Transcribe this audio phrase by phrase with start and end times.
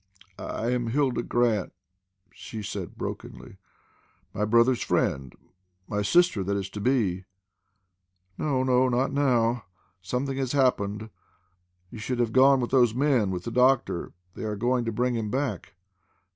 [0.39, 1.73] "I am Hilda Grant,"
[2.33, 3.57] she said, brokenly.
[4.33, 5.35] "My brother's friend!
[5.87, 7.25] My sister that is to be!"
[8.35, 9.65] "No, no; not now.
[10.01, 11.11] Something has happened.
[11.91, 14.13] You should have gone with those men with the doctor.
[14.33, 15.75] They are going to bring him back."